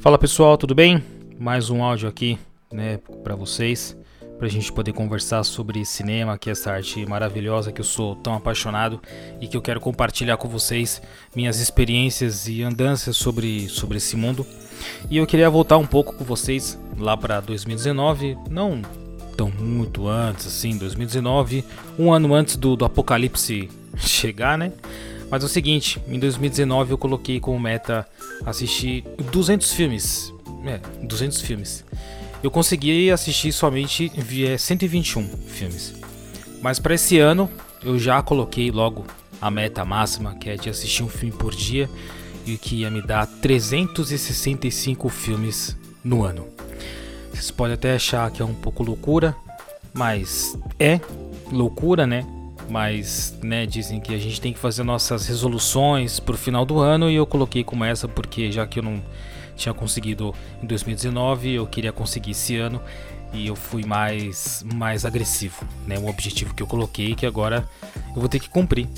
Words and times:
Fala 0.00 0.16
pessoal, 0.16 0.56
tudo 0.56 0.76
bem? 0.76 1.02
Mais 1.40 1.70
um 1.70 1.82
áudio 1.82 2.08
aqui, 2.08 2.38
né, 2.72 3.00
para 3.24 3.34
vocês, 3.34 3.96
para 4.38 4.46
a 4.46 4.50
gente 4.50 4.72
poder 4.72 4.92
conversar 4.92 5.42
sobre 5.42 5.84
cinema, 5.84 6.38
que 6.38 6.48
é 6.48 6.52
essa 6.52 6.70
arte 6.70 7.04
maravilhosa 7.04 7.72
que 7.72 7.80
eu 7.80 7.84
sou 7.84 8.14
tão 8.14 8.34
apaixonado 8.34 9.00
e 9.40 9.48
que 9.48 9.56
eu 9.56 9.60
quero 9.60 9.80
compartilhar 9.80 10.36
com 10.36 10.48
vocês 10.48 11.02
minhas 11.34 11.58
experiências 11.58 12.46
e 12.46 12.62
andanças 12.62 13.16
sobre, 13.16 13.68
sobre 13.68 13.96
esse 13.96 14.14
mundo. 14.14 14.46
E 15.10 15.16
eu 15.16 15.26
queria 15.26 15.50
voltar 15.50 15.78
um 15.78 15.86
pouco 15.86 16.14
com 16.14 16.24
vocês 16.24 16.78
lá 16.96 17.16
para 17.16 17.40
2019, 17.40 18.38
não 18.48 18.80
tão 19.36 19.50
muito 19.50 20.06
antes, 20.06 20.46
assim, 20.46 20.78
2019, 20.78 21.64
um 21.98 22.12
ano 22.12 22.34
antes 22.34 22.56
do, 22.56 22.76
do 22.76 22.84
apocalipse 22.84 23.68
chegar, 23.98 24.56
né? 24.56 24.72
Mas 25.30 25.42
é 25.42 25.46
o 25.46 25.48
seguinte, 25.48 26.00
em 26.08 26.18
2019 26.18 26.92
eu 26.92 26.98
coloquei 26.98 27.38
como 27.38 27.58
meta 27.58 28.06
assistir 28.44 29.04
200 29.32 29.72
filmes. 29.72 30.32
É, 30.64 30.80
200 31.04 31.40
filmes. 31.40 31.84
Eu 32.42 32.50
consegui 32.50 33.10
assistir 33.10 33.52
somente 33.52 34.12
121 34.58 35.28
filmes. 35.46 35.94
Mas 36.60 36.78
para 36.78 36.94
esse 36.94 37.18
ano 37.18 37.50
eu 37.82 37.98
já 37.98 38.20
coloquei 38.22 38.70
logo 38.70 39.06
a 39.40 39.50
meta 39.50 39.84
máxima, 39.84 40.34
que 40.34 40.50
é 40.50 40.56
de 40.56 40.68
assistir 40.68 41.02
um 41.02 41.08
filme 41.08 41.34
por 41.34 41.54
dia 41.54 41.88
e 42.46 42.56
que 42.56 42.76
ia 42.76 42.90
me 42.90 43.02
dar 43.02 43.26
365 43.26 45.08
filmes 45.08 45.76
no 46.02 46.24
ano. 46.24 46.46
Vocês 47.30 47.50
podem 47.50 47.74
até 47.74 47.94
achar 47.94 48.30
que 48.30 48.42
é 48.42 48.44
um 48.44 48.54
pouco 48.54 48.82
loucura, 48.82 49.36
mas 49.92 50.58
é 50.78 51.00
loucura, 51.52 52.06
né? 52.06 52.26
Mas 52.68 53.36
né, 53.42 53.66
dizem 53.66 54.00
que 54.00 54.14
a 54.14 54.18
gente 54.18 54.40
tem 54.40 54.52
que 54.52 54.58
fazer 54.58 54.82
nossas 54.82 55.26
resoluções 55.26 56.20
para 56.20 56.34
o 56.34 56.38
final 56.38 56.64
do 56.64 56.78
ano 56.78 57.10
e 57.10 57.14
eu 57.14 57.26
coloquei 57.26 57.64
como 57.64 57.84
essa 57.84 58.06
porque 58.06 58.52
já 58.52 58.66
que 58.66 58.78
eu 58.78 58.82
não 58.82 59.02
tinha 59.56 59.74
conseguido 59.74 60.34
em 60.62 60.66
2019, 60.66 61.54
eu 61.54 61.66
queria 61.66 61.92
conseguir 61.92 62.30
esse 62.30 62.56
ano 62.56 62.80
e 63.32 63.46
eu 63.46 63.56
fui 63.56 63.84
mais 63.84 64.64
mais 64.74 65.04
agressivo, 65.04 65.66
né? 65.86 65.98
Um 65.98 66.08
objetivo 66.08 66.54
que 66.54 66.62
eu 66.62 66.66
coloquei 66.66 67.14
que 67.14 67.26
agora 67.26 67.68
eu 68.14 68.20
vou 68.20 68.28
ter 68.28 68.38
que 68.38 68.48
cumprir. 68.48 68.88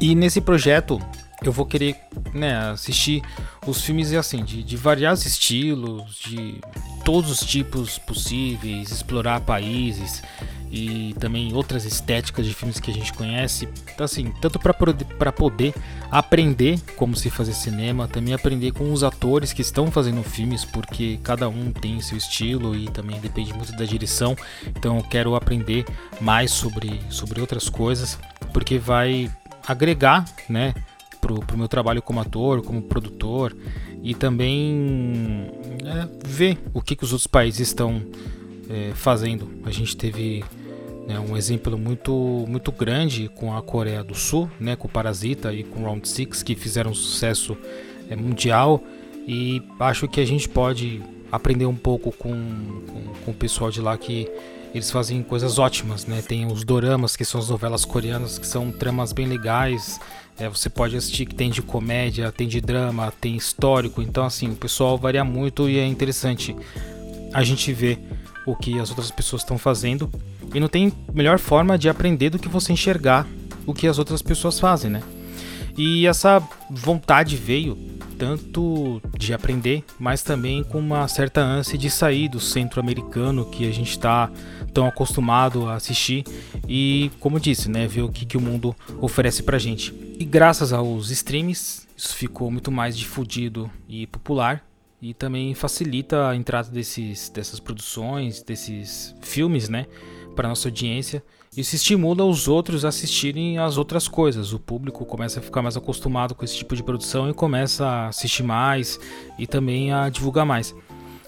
E 0.00 0.14
nesse 0.14 0.40
projeto 0.40 1.00
eu 1.42 1.52
vou 1.52 1.64
querer 1.64 1.96
né, 2.34 2.56
assistir 2.70 3.22
os 3.66 3.80
filmes 3.82 4.12
assim 4.12 4.44
de, 4.44 4.62
de 4.62 4.76
variados 4.76 5.24
estilos, 5.24 6.16
de 6.16 6.60
todos 7.08 7.30
os 7.30 7.40
tipos 7.40 7.96
possíveis, 7.96 8.90
explorar 8.90 9.40
países, 9.40 10.22
e 10.70 11.14
também 11.18 11.54
outras 11.54 11.86
estéticas 11.86 12.44
de 12.44 12.52
filmes 12.52 12.78
que 12.78 12.90
a 12.90 12.92
gente 12.92 13.14
conhece. 13.14 13.66
Então, 13.94 14.04
assim, 14.04 14.30
tanto 14.42 14.58
para 14.58 15.32
poder 15.32 15.72
aprender 16.10 16.78
como 16.96 17.16
se 17.16 17.30
fazer 17.30 17.54
cinema, 17.54 18.06
também 18.06 18.34
aprender 18.34 18.72
com 18.72 18.92
os 18.92 19.02
atores 19.02 19.54
que 19.54 19.62
estão 19.62 19.90
fazendo 19.90 20.22
filmes, 20.22 20.66
porque 20.66 21.18
cada 21.22 21.48
um 21.48 21.72
tem 21.72 21.98
seu 22.02 22.18
estilo 22.18 22.76
e 22.76 22.90
também 22.90 23.18
depende 23.20 23.54
muito 23.54 23.72
da 23.72 23.86
direção. 23.86 24.36
Então, 24.66 24.98
eu 24.98 25.02
quero 25.02 25.34
aprender 25.34 25.86
mais 26.20 26.50
sobre, 26.50 27.00
sobre 27.08 27.40
outras 27.40 27.70
coisas, 27.70 28.18
porque 28.52 28.78
vai 28.78 29.30
agregar, 29.66 30.26
né? 30.46 30.74
Pro, 31.22 31.40
pro 31.40 31.56
meu 31.56 31.68
trabalho 31.68 32.02
como 32.02 32.20
ator, 32.20 32.62
como 32.62 32.82
produtor 32.82 33.56
e 34.02 34.14
também 34.14 35.50
é, 35.84 36.08
ver 36.26 36.58
o 36.72 36.80
que, 36.80 36.94
que 36.94 37.04
os 37.04 37.12
outros 37.12 37.26
países 37.26 37.68
estão 37.68 38.02
é, 38.68 38.92
fazendo. 38.94 39.48
A 39.64 39.70
gente 39.70 39.96
teve 39.96 40.44
né, 41.06 41.18
um 41.18 41.36
exemplo 41.36 41.76
muito, 41.78 42.12
muito 42.46 42.70
grande 42.70 43.28
com 43.28 43.56
a 43.56 43.62
Coreia 43.62 44.04
do 44.04 44.14
Sul, 44.14 44.50
né, 44.60 44.76
com 44.76 44.86
o 44.86 44.90
Parasita 44.90 45.52
e 45.52 45.64
com 45.64 45.80
o 45.80 45.84
Round 45.84 46.08
Six 46.08 46.42
que 46.42 46.54
fizeram 46.54 46.90
um 46.90 46.94
sucesso 46.94 47.56
é, 48.10 48.14
mundial. 48.14 48.82
E 49.26 49.62
acho 49.80 50.06
que 50.08 50.20
a 50.20 50.26
gente 50.26 50.48
pode 50.48 51.02
aprender 51.30 51.66
um 51.66 51.76
pouco 51.76 52.12
com, 52.12 52.30
com, 52.86 53.02
com, 53.24 53.30
o 53.30 53.34
pessoal 53.34 53.70
de 53.70 53.80
lá 53.80 53.96
que 53.98 54.28
eles 54.74 54.90
fazem 54.90 55.22
coisas 55.22 55.58
ótimas, 55.58 56.06
né? 56.06 56.22
Tem 56.22 56.46
os 56.46 56.64
doramas, 56.64 57.16
que 57.16 57.24
são 57.24 57.40
as 57.40 57.48
novelas 57.48 57.84
coreanas, 57.84 58.38
que 58.38 58.46
são 58.46 58.70
tramas 58.70 59.12
bem 59.12 59.26
legais. 59.26 59.98
É, 60.38 60.48
você 60.48 60.68
pode 60.68 60.96
assistir 60.96 61.26
que 61.26 61.34
tem 61.34 61.50
de 61.50 61.62
comédia, 61.62 62.30
tem 62.30 62.46
de 62.46 62.60
drama, 62.60 63.12
tem 63.20 63.36
histórico. 63.36 64.02
Então, 64.02 64.24
assim, 64.24 64.50
o 64.50 64.56
pessoal 64.56 64.96
varia 64.98 65.24
muito 65.24 65.68
e 65.68 65.78
é 65.78 65.86
interessante 65.86 66.54
a 67.32 67.42
gente 67.42 67.72
ver 67.72 67.98
o 68.46 68.54
que 68.54 68.78
as 68.78 68.90
outras 68.90 69.10
pessoas 69.10 69.42
estão 69.42 69.58
fazendo. 69.58 70.10
E 70.54 70.60
não 70.60 70.68
tem 70.68 70.92
melhor 71.12 71.38
forma 71.38 71.76
de 71.76 71.88
aprender 71.88 72.30
do 72.30 72.38
que 72.38 72.48
você 72.48 72.72
enxergar 72.72 73.26
o 73.66 73.74
que 73.74 73.86
as 73.86 73.98
outras 73.98 74.22
pessoas 74.22 74.58
fazem, 74.58 74.90
né? 74.90 75.02
E 75.76 76.06
essa 76.06 76.42
vontade 76.70 77.36
veio 77.36 77.76
tanto 78.18 79.00
de 79.16 79.32
aprender, 79.32 79.84
mas 79.98 80.22
também 80.22 80.64
com 80.64 80.78
uma 80.78 81.06
certa 81.06 81.40
ânsia 81.40 81.78
de 81.78 81.88
sair 81.88 82.28
do 82.28 82.40
centro 82.40 82.80
americano 82.80 83.46
que 83.46 83.66
a 83.68 83.72
gente 83.72 83.90
está 83.90 84.30
tão 84.74 84.86
acostumado 84.86 85.66
a 85.68 85.74
assistir. 85.74 86.24
E, 86.68 87.10
como 87.20 87.38
disse, 87.38 87.70
né, 87.70 87.86
ver 87.86 88.02
o 88.02 88.10
que, 88.10 88.26
que 88.26 88.36
o 88.36 88.40
mundo 88.40 88.74
oferece 89.00 89.42
pra 89.42 89.58
gente. 89.58 89.94
E 90.18 90.24
graças 90.24 90.72
aos 90.72 91.10
streams, 91.10 91.86
isso 91.96 92.14
ficou 92.16 92.50
muito 92.50 92.70
mais 92.70 92.98
difundido 92.98 93.70
e 93.88 94.06
popular. 94.08 94.64
E 95.00 95.14
também 95.14 95.54
facilita 95.54 96.28
a 96.28 96.34
entrada 96.34 96.68
desses, 96.70 97.28
dessas 97.28 97.60
produções, 97.60 98.42
desses 98.42 99.14
filmes, 99.22 99.68
né, 99.68 99.86
para 100.38 100.48
nossa 100.48 100.68
audiência. 100.68 101.20
Isso 101.56 101.74
estimula 101.74 102.24
os 102.24 102.46
outros 102.46 102.84
a 102.84 102.90
assistirem 102.90 103.58
as 103.58 103.76
outras 103.76 104.06
coisas. 104.06 104.52
O 104.52 104.58
público 104.60 105.04
começa 105.04 105.40
a 105.40 105.42
ficar 105.42 105.62
mais 105.62 105.76
acostumado 105.76 106.32
com 106.32 106.44
esse 106.44 106.56
tipo 106.56 106.76
de 106.76 106.82
produção 106.84 107.28
e 107.28 107.34
começa 107.34 107.84
a 107.84 108.06
assistir 108.06 108.44
mais 108.44 109.00
e 109.36 109.48
também 109.48 109.92
a 109.92 110.08
divulgar 110.08 110.46
mais. 110.46 110.72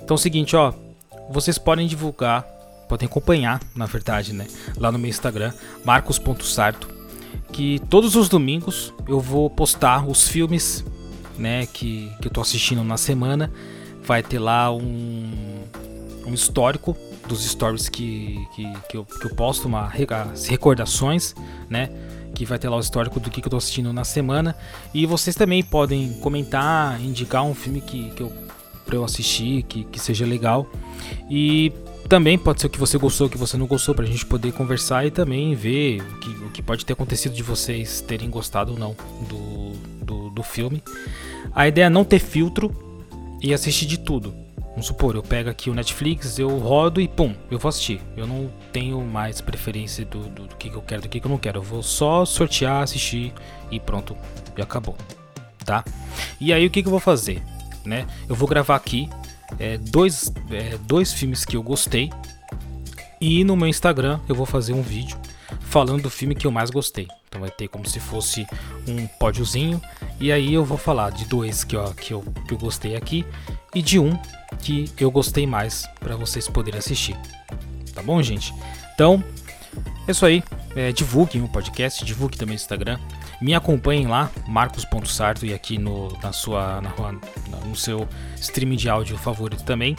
Então 0.01 0.15
é 0.15 0.15
o 0.15 0.19
seguinte, 0.19 0.55
ó, 0.55 0.73
vocês 1.29 1.59
podem 1.59 1.89
divulgar, 1.89 2.43
podem 2.89 3.07
acompanhar, 3.07 3.61
na 3.75 3.87
verdade, 3.87 4.33
né, 4.33 4.47
lá 4.77 4.93
no 4.93 4.99
meu 4.99 5.11
Instagram, 5.11 5.53
marcos.sarto, 5.85 6.89
que 7.53 7.81
todos 7.91 8.15
os 8.15 8.29
domingos 8.29 8.95
eu 9.09 9.19
vou 9.19 9.51
postar 9.51 10.09
os 10.09 10.29
filmes 10.29 10.85
né, 11.37 11.67
que, 11.67 12.13
que 12.23 12.29
eu 12.29 12.33
tô 12.33 12.41
assistindo 12.41 12.85
na 12.85 12.97
semana. 12.97 13.51
Vai 14.05 14.23
ter 14.23 14.39
lá 14.39 14.73
um, 14.73 15.65
um 16.25 16.33
histórico 16.33 16.97
dos 17.31 17.49
stories 17.49 17.89
que, 17.89 18.45
que, 18.55 18.73
que, 18.89 18.97
eu, 18.97 19.05
que 19.05 19.25
eu 19.25 19.35
posto, 19.35 19.69
uma, 19.69 19.93
as 20.33 20.47
recordações, 20.47 21.35
né? 21.69 21.89
Que 22.35 22.45
vai 22.45 22.59
ter 22.59 22.69
lá 22.69 22.77
o 22.77 22.81
histórico 22.81 23.21
do 23.21 23.31
que, 23.31 23.41
eu 23.41 23.51
tô 23.51 23.57
assistindo 23.57 23.93
na 23.93 24.05
semana. 24.05 24.57
E 24.93 25.07
vocês 25.07 25.37
também 25.37 25.63
podem 25.63 26.13
comentar, 26.15 27.01
indicar 27.01 27.45
um 27.45 27.55
filme 27.55 27.81
que, 27.81 28.11
que 28.11 28.23
eu, 28.23 28.33
pra 28.85 28.97
eu 28.97 29.05
assistir, 29.05 29.63
que, 29.63 29.85
que 29.85 29.99
seja 29.99 30.27
legal. 30.27 30.67
E 31.31 31.73
também 32.09 32.37
pode 32.37 32.61
ser 32.61 32.67
o 32.67 32.71
que 32.71 32.79
você 32.79 32.99
gostou, 32.99 33.29
o 33.29 33.31
que 33.31 33.39
você 33.39 33.57
não 33.57 33.67
gostou, 33.67 33.95
pra 33.95 34.05
gente 34.05 34.27
poder 34.27 34.53
conversar 34.53 35.07
e 35.07 35.11
também 35.11 35.55
ver 35.55 36.03
o 36.03 36.19
que, 36.19 36.31
o 36.45 36.51
que 36.51 36.63
pode 36.63 36.85
ter 36.85 36.93
acontecido 36.95 37.35
de 37.35 37.43
vocês 37.43 38.01
terem 38.01 38.29
gostado 38.29 38.73
ou 38.73 38.79
não 38.79 38.97
do, 39.29 40.05
do, 40.05 40.31
do 40.31 40.43
filme. 40.43 40.83
A 41.55 41.69
ideia 41.69 41.87
é 41.87 41.91
não 41.91 42.05
ter 42.05 42.19
filtro 42.19 42.75
e 43.41 43.55
assistir 43.55 43.87
de 43.87 43.99
tudo. 43.99 44.35
Vamos 44.71 44.87
supor, 44.87 45.17
eu 45.17 45.23
pego 45.23 45.51
aqui 45.51 45.69
o 45.69 45.75
Netflix, 45.75 46.39
eu 46.39 46.57
rodo 46.59 47.01
e 47.01 47.09
pum, 47.09 47.35
eu 47.51 47.59
vou 47.59 47.69
assistir. 47.69 48.01
Eu 48.17 48.27
não 48.27 48.51
tenho 48.73 49.01
mais 49.03 49.41
preferência 49.41 50.05
do, 50.05 50.21
do, 50.29 50.47
do 50.47 50.57
que, 50.57 50.69
eu 50.69 50.81
quero, 50.81 51.03
do 51.03 51.09
que, 51.09 51.25
eu 51.25 51.29
não 51.29 51.39
quero. 51.39 51.59
Eu 51.59 51.63
vou 51.63 51.83
só 51.83 52.25
sortear, 52.25 52.83
assistir 52.83 53.33
e 53.71 53.81
pronto, 53.81 54.17
e 54.57 54.63
acabou. 54.63 54.97
Tá? 55.65 55.85
E 56.41 56.53
aí 56.53 56.67
o 56.67 56.71
que, 56.71 56.83
que 56.83 56.89
eu 56.89 56.93
vou 56.93 57.01
fazer? 57.01 57.43
Né? 57.85 58.07
Eu 58.29 58.35
vou 58.35 58.49
gravar 58.49 58.77
aqui 58.77 59.09
é, 59.59 59.77
dois, 59.77 60.33
é, 60.51 60.79
dois 60.87 61.13
filmes 61.13 61.45
que 61.45 61.57
eu 61.57 61.63
gostei. 61.63 62.11
E 63.21 63.45
no 63.45 63.57
meu 63.57 63.69
Instagram 63.69 64.21
eu 64.29 64.35
vou 64.35 64.47
fazer 64.47 64.73
um 64.73 64.83
vídeo 64.83 65.19
falando 65.61 66.03
do 66.03 66.11
filme 66.11 66.35
que 66.35 66.47
eu 66.47 66.51
mais 66.51 66.71
gostei. 66.71 67.09
Então 67.29 67.41
vai 67.41 67.51
ter 67.51 67.69
como 67.69 67.87
se 67.87 68.01
fosse 68.01 68.47
um 68.89 69.07
pódiozinho. 69.07 69.81
E 70.19 70.33
aí 70.33 70.55
eu 70.55 70.65
vou 70.65 70.79
falar 70.79 71.11
de 71.11 71.25
dois 71.27 71.65
que, 71.65 71.77
ó, 71.77 71.93
que, 71.93 72.13
eu, 72.13 72.25
que 72.47 72.55
eu 72.55 72.59
gostei 72.59 72.97
aqui 72.97 73.25
e 73.75 73.83
de 73.83 73.99
um 73.99 74.19
que 74.61 74.93
eu 74.99 75.11
gostei 75.11 75.47
mais 75.47 75.87
para 75.99 76.17
vocês 76.17 76.49
poderem 76.49 76.79
assistir. 76.79 77.17
Tá 77.95 78.03
bom, 78.03 78.23
gente? 78.23 78.55
Então, 78.95 79.23
é 80.07 80.11
isso 80.11 80.25
aí. 80.25 80.43
É, 80.77 80.93
divulguem 80.93 81.43
o 81.43 81.49
podcast, 81.49 82.05
divulguem 82.05 82.39
também 82.39 82.55
o 82.55 82.57
Instagram. 82.57 82.99
Me 83.41 83.55
acompanhem 83.55 84.07
lá, 84.07 84.31
marcos.sarto 84.47 85.47
e 85.47 85.55
aqui 85.55 85.79
no, 85.79 86.17
na 86.23 86.33
sua, 86.33 86.81
na, 86.81 86.93
no 87.67 87.75
seu 87.75 88.07
streaming 88.37 88.77
de 88.77 88.89
áudio 88.89 89.17
favorito 89.17 89.65
também. 89.65 89.97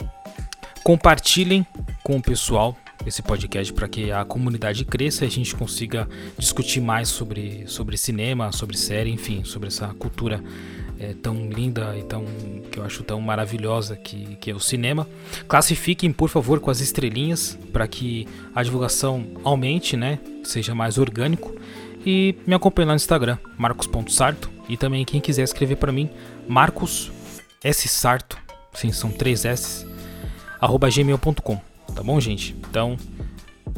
Compartilhem 0.82 1.66
com 2.02 2.16
o 2.16 2.22
pessoal 2.22 2.76
esse 3.06 3.22
podcast 3.22 3.72
para 3.72 3.88
que 3.88 4.12
a 4.12 4.24
comunidade 4.24 4.84
cresça 4.84 5.24
e 5.24 5.28
a 5.28 5.30
gente 5.30 5.54
consiga 5.56 6.08
discutir 6.38 6.80
mais 6.80 7.08
sobre, 7.08 7.64
sobre 7.66 7.96
cinema, 7.96 8.52
sobre 8.52 8.76
série, 8.76 9.10
enfim, 9.10 9.44
sobre 9.44 9.68
essa 9.68 9.88
cultura 9.94 10.42
é, 11.02 11.14
tão 11.20 11.48
linda 11.48 11.96
e 11.96 12.02
tão 12.02 12.24
que 12.70 12.78
eu 12.78 12.84
acho 12.84 13.02
tão 13.02 13.20
maravilhosa 13.20 13.96
que, 13.96 14.36
que 14.36 14.50
é 14.50 14.54
o 14.54 14.60
cinema. 14.60 15.06
Classifiquem, 15.48 16.12
por 16.12 16.28
favor, 16.28 16.60
com 16.60 16.70
as 16.70 16.80
estrelinhas 16.80 17.58
para 17.72 17.86
que 17.86 18.28
a 18.54 18.62
divulgação 18.62 19.26
aumente, 19.44 19.96
né? 19.96 20.18
Seja 20.44 20.74
mais 20.74 20.98
orgânico. 20.98 21.54
E 22.04 22.34
me 22.46 22.54
acompanhe 22.54 22.86
lá 22.86 22.92
no 22.92 22.96
Instagram, 22.96 23.38
marcos.sarto. 23.58 24.50
E 24.68 24.76
também 24.76 25.04
quem 25.04 25.20
quiser 25.20 25.42
escrever 25.42 25.76
para 25.76 25.92
mim, 25.92 26.08
Marcos 26.48 27.10
S. 27.62 27.88
Sarto 27.88 28.42
sim, 28.74 28.92
são 28.92 29.10
três 29.10 29.44
S, 29.44 29.86
arroba 30.60 30.88
gmail.com, 30.90 31.60
tá 31.94 32.02
bom, 32.02 32.18
gente? 32.20 32.54
Então, 32.68 32.96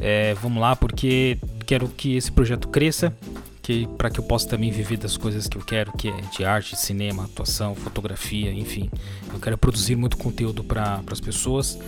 é, 0.00 0.34
vamos 0.34 0.60
lá, 0.60 0.76
porque 0.76 1.38
quero 1.66 1.88
que 1.88 2.16
esse 2.16 2.30
projeto 2.30 2.68
cresça, 2.68 3.16
que 3.64 3.88
para 3.96 4.10
que 4.10 4.20
eu 4.20 4.24
possa 4.24 4.46
também 4.46 4.70
viver 4.70 4.98
das 4.98 5.16
coisas 5.16 5.48
que 5.48 5.56
eu 5.56 5.62
quero, 5.62 5.90
que 5.92 6.10
é 6.10 6.20
de 6.36 6.44
arte, 6.44 6.76
cinema, 6.76 7.24
atuação, 7.24 7.74
fotografia, 7.74 8.52
enfim. 8.52 8.90
Eu 9.32 9.40
quero 9.40 9.56
produzir 9.56 9.96
muito 9.96 10.18
conteúdo 10.18 10.62
para 10.62 11.02
as 11.10 11.20
pessoas. 11.20 11.78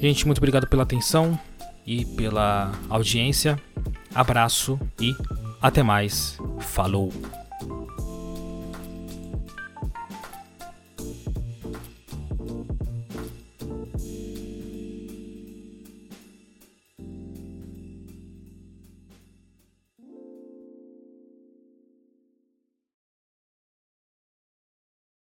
Gente, 0.00 0.24
muito 0.24 0.38
obrigado 0.38 0.68
pela 0.68 0.84
atenção 0.84 1.38
e 1.84 2.04
pela 2.04 2.72
audiência. 2.88 3.60
Abraço 4.14 4.78
e 5.00 5.12
até 5.60 5.82
mais. 5.82 6.38
Falou! 6.60 7.12